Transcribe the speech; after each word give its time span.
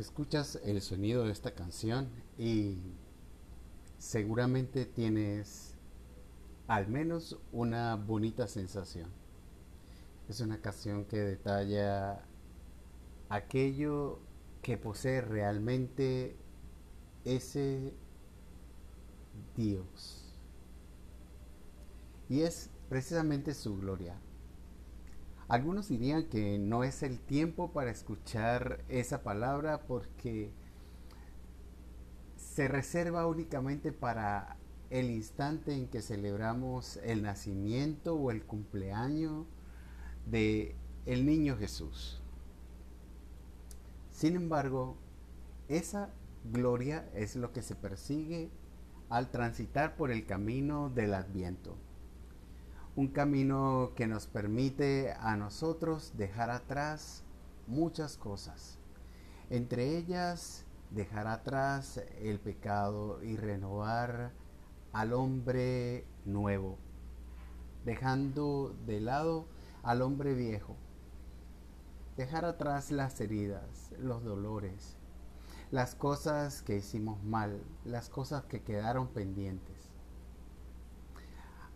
Escuchas 0.00 0.58
el 0.64 0.80
sonido 0.80 1.24
de 1.24 1.32
esta 1.32 1.54
canción 1.54 2.08
y 2.38 2.78
seguramente 3.98 4.86
tienes 4.86 5.74
al 6.68 6.88
menos 6.88 7.38
una 7.52 7.96
bonita 7.96 8.48
sensación. 8.48 9.10
Es 10.26 10.40
una 10.40 10.62
canción 10.62 11.04
que 11.04 11.18
detalla 11.18 12.24
aquello 13.28 14.20
que 14.62 14.78
posee 14.78 15.20
realmente 15.20 16.34
ese 17.26 17.92
Dios. 19.54 20.34
Y 22.30 22.40
es 22.40 22.70
precisamente 22.88 23.52
su 23.52 23.76
gloria. 23.76 24.18
Algunos 25.50 25.88
dirían 25.88 26.26
que 26.26 26.60
no 26.60 26.84
es 26.84 27.02
el 27.02 27.18
tiempo 27.18 27.72
para 27.72 27.90
escuchar 27.90 28.84
esa 28.88 29.24
palabra 29.24 29.80
porque 29.80 30.52
se 32.36 32.68
reserva 32.68 33.26
únicamente 33.26 33.90
para 33.90 34.56
el 34.90 35.10
instante 35.10 35.74
en 35.74 35.88
que 35.88 36.02
celebramos 36.02 36.98
el 36.98 37.22
nacimiento 37.22 38.14
o 38.14 38.30
el 38.30 38.44
cumpleaños 38.44 39.44
de 40.24 40.76
el 41.04 41.26
niño 41.26 41.56
Jesús. 41.56 42.22
Sin 44.12 44.36
embargo, 44.36 44.96
esa 45.68 46.10
gloria 46.44 47.10
es 47.12 47.34
lo 47.34 47.52
que 47.52 47.62
se 47.62 47.74
persigue 47.74 48.50
al 49.08 49.32
transitar 49.32 49.96
por 49.96 50.12
el 50.12 50.26
camino 50.26 50.90
del 50.90 51.12
Adviento. 51.12 51.74
Un 52.96 53.08
camino 53.08 53.92
que 53.94 54.08
nos 54.08 54.26
permite 54.26 55.12
a 55.12 55.36
nosotros 55.36 56.12
dejar 56.16 56.50
atrás 56.50 57.22
muchas 57.68 58.16
cosas. 58.16 58.78
Entre 59.48 59.96
ellas, 59.96 60.66
dejar 60.90 61.28
atrás 61.28 62.02
el 62.20 62.40
pecado 62.40 63.22
y 63.22 63.36
renovar 63.36 64.32
al 64.92 65.12
hombre 65.12 66.04
nuevo, 66.24 66.78
dejando 67.84 68.74
de 68.86 69.00
lado 69.00 69.46
al 69.84 70.02
hombre 70.02 70.34
viejo. 70.34 70.76
Dejar 72.16 72.44
atrás 72.44 72.90
las 72.90 73.20
heridas, 73.20 73.92
los 74.00 74.24
dolores, 74.24 74.96
las 75.70 75.94
cosas 75.94 76.62
que 76.62 76.76
hicimos 76.76 77.22
mal, 77.22 77.62
las 77.84 78.08
cosas 78.08 78.44
que 78.44 78.62
quedaron 78.62 79.08
pendientes. 79.08 79.90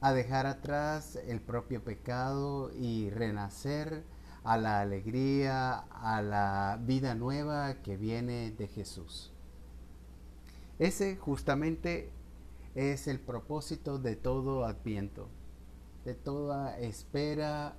A 0.00 0.12
dejar 0.12 0.46
atrás 0.46 1.16
el 1.26 1.40
propio 1.40 1.82
pecado 1.82 2.70
y 2.74 3.10
renacer 3.10 4.04
a 4.44 4.58
la 4.58 4.80
alegría, 4.80 5.78
a 5.90 6.20
la 6.20 6.78
vida 6.82 7.14
nueva 7.14 7.82
que 7.82 7.96
viene 7.96 8.50
de 8.50 8.68
Jesús. 8.68 9.32
Ese 10.78 11.16
justamente 11.16 12.12
es 12.74 13.08
el 13.08 13.20
propósito 13.20 13.98
de 13.98 14.16
todo 14.16 14.64
adviento, 14.64 15.28
de 16.04 16.14
toda 16.14 16.78
espera 16.78 17.76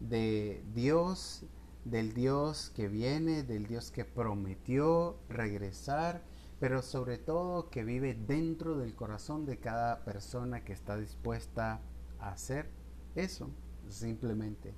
de 0.00 0.64
Dios, 0.74 1.44
del 1.84 2.14
Dios 2.14 2.72
que 2.74 2.88
viene, 2.88 3.42
del 3.42 3.66
Dios 3.66 3.90
que 3.90 4.04
prometió 4.04 5.18
regresar, 5.28 6.22
pero 6.60 6.82
sobre 6.82 7.18
todo 7.18 7.68
que 7.70 7.84
vive 7.84 8.14
dentro 8.14 8.78
del 8.78 8.94
corazón 8.94 9.44
de 9.44 9.58
cada 9.58 10.04
persona 10.04 10.64
que 10.64 10.72
está 10.72 10.96
dispuesta 10.96 11.80
a 12.18 12.30
hacer 12.30 12.70
eso, 13.14 13.50
simplemente 13.88 14.74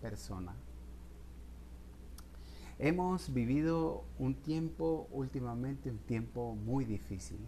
persona. 0.00 0.54
Hemos 2.78 3.32
vivido 3.32 4.04
un 4.18 4.34
tiempo, 4.34 5.08
últimamente 5.12 5.90
un 5.90 5.98
tiempo 5.98 6.56
muy 6.56 6.84
difícil 6.84 7.38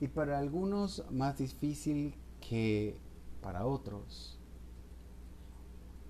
y 0.00 0.08
para 0.08 0.38
algunos 0.38 1.04
más 1.12 1.38
difícil 1.38 2.16
que 2.40 2.98
para 3.42 3.66
otros. 3.66 4.38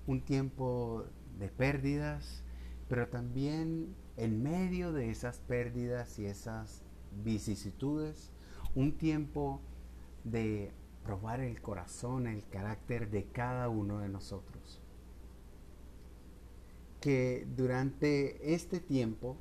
Un 0.07 0.21
tiempo 0.21 1.05
de 1.37 1.49
pérdidas, 1.49 2.43
pero 2.87 3.07
también 3.09 3.93
en 4.17 4.43
medio 4.43 4.91
de 4.91 5.09
esas 5.09 5.39
pérdidas 5.39 6.19
y 6.19 6.25
esas 6.25 6.83
vicisitudes, 7.23 8.31
un 8.75 8.97
tiempo 8.97 9.61
de 10.23 10.71
probar 11.03 11.41
el 11.41 11.61
corazón, 11.61 12.27
el 12.27 12.47
carácter 12.47 13.09
de 13.09 13.25
cada 13.25 13.69
uno 13.69 13.99
de 13.99 14.09
nosotros. 14.09 14.81
Que 17.01 17.45
durante 17.55 18.53
este 18.53 18.79
tiempo 18.79 19.37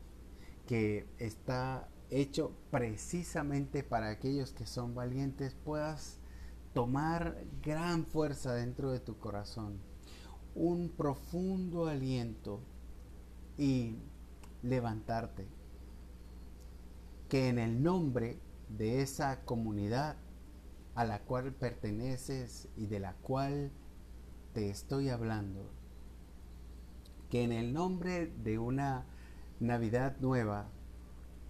que 0.66 1.06
está 1.18 1.88
hecho 2.10 2.52
precisamente 2.70 3.82
para 3.82 4.10
aquellos 4.10 4.52
que 4.52 4.66
son 4.66 4.94
valientes, 4.94 5.54
puedas 5.54 6.18
tomar 6.74 7.44
gran 7.62 8.06
fuerza 8.06 8.54
dentro 8.54 8.90
de 8.90 9.00
tu 9.00 9.18
corazón, 9.18 9.78
un 10.54 10.90
profundo 10.90 11.86
aliento 11.86 12.60
y 13.56 13.96
levantarte. 14.62 15.48
Que 17.28 17.48
en 17.48 17.58
el 17.58 17.82
nombre 17.82 18.40
de 18.68 19.02
esa 19.02 19.44
comunidad 19.44 20.16
a 20.94 21.04
la 21.04 21.20
cual 21.20 21.52
perteneces 21.52 22.68
y 22.76 22.86
de 22.86 23.00
la 23.00 23.14
cual 23.14 23.70
te 24.52 24.68
estoy 24.68 25.08
hablando, 25.08 25.70
que 27.30 27.42
en 27.42 27.52
el 27.52 27.72
nombre 27.72 28.26
de 28.26 28.58
una 28.58 29.06
Navidad 29.60 30.16
nueva, 30.20 30.68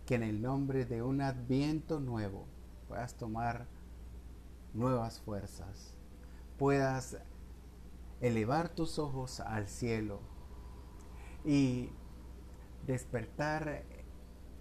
que 0.06 0.14
en 0.14 0.22
el 0.22 0.42
nombre 0.42 0.84
de 0.84 1.02
un 1.02 1.20
adviento 1.20 1.98
nuevo 1.98 2.46
puedas 2.86 3.16
tomar 3.16 3.66
nuevas 4.74 5.20
fuerzas, 5.20 5.96
puedas 6.58 7.18
elevar 8.20 8.68
tus 8.68 8.98
ojos 8.98 9.40
al 9.40 9.66
cielo 9.66 10.20
y 11.44 11.90
despertar 12.86 13.82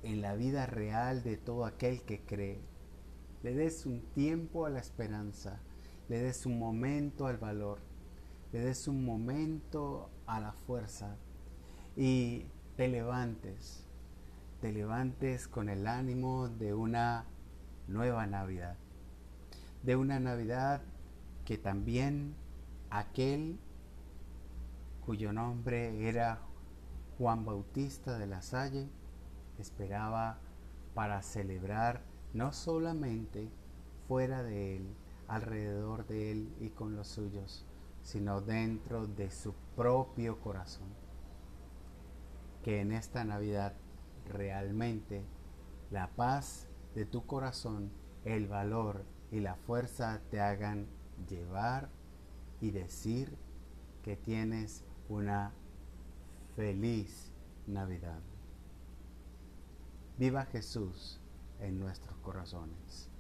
en 0.04 0.22
la 0.22 0.36
vida 0.36 0.66
real 0.66 1.24
de 1.24 1.38
todo 1.38 1.66
aquel 1.66 2.02
que 2.04 2.22
cree. 2.22 2.60
Le 3.44 3.54
des 3.54 3.86
un 3.86 4.02
tiempo 4.14 4.66
a 4.66 4.70
la 4.70 4.80
esperanza, 4.80 5.60
le 6.10 6.20
des 6.20 6.46
un 6.46 6.60
momento 6.60 7.28
al 7.28 7.38
valor, 7.38 7.80
le 8.52 8.60
des 8.60 8.88
un 8.88 9.04
momento 9.04 10.10
a 10.28 10.40
la 10.40 10.54
fuerza 10.54 11.18
y 11.96 12.46
te 12.78 12.88
levantes 12.88 13.88
te 14.62 14.72
levantes 14.72 15.48
con 15.48 15.70
el 15.70 15.88
ánimo 15.88 16.48
de 16.48 16.76
una 16.76 17.26
nueva 17.88 18.28
Navidad. 18.28 18.78
De 19.82 19.96
una 19.96 20.20
Navidad 20.20 20.84
que 21.46 21.58
también 21.58 22.36
aquel 22.92 23.58
cuyo 25.04 25.34
nombre 25.34 26.08
era 26.08 26.42
Juan 27.22 27.46
Bautista 27.46 28.18
de 28.18 28.26
la 28.26 28.42
Salle 28.42 28.90
esperaba 29.60 30.40
para 30.96 31.22
celebrar 31.22 32.02
no 32.34 32.52
solamente 32.52 33.48
fuera 34.08 34.42
de 34.42 34.78
él, 34.78 34.96
alrededor 35.28 36.08
de 36.08 36.32
él 36.32 36.56
y 36.60 36.70
con 36.72 36.96
los 36.96 37.08
suyos, 37.10 37.68
sino 38.02 38.42
dentro 38.42 39.06
de 39.06 39.30
su 39.30 39.54
propio 39.76 40.40
corazón. 40.40 40.88
Que 42.64 42.82
en 42.82 42.92
esta 42.92 43.24
Navidad 43.24 43.76
realmente 44.26 45.24
la 45.92 46.08
paz 46.16 46.70
de 46.96 47.06
tu 47.06 47.28
corazón, 47.28 47.92
el 48.26 48.48
valor 48.48 49.06
y 49.30 49.42
la 49.42 49.58
fuerza 49.58 50.22
te 50.32 50.42
hagan 50.42 50.88
llevar 51.30 51.92
y 52.62 52.72
decir 52.72 53.38
que 54.02 54.18
tienes 54.18 54.84
una 55.08 55.54
feliz 56.56 57.32
Navidad. 57.68 58.22
Viva 60.18 60.46
Jesús 60.46 61.20
en 61.60 61.80
nuestros 61.80 62.18
corazones. 62.18 63.11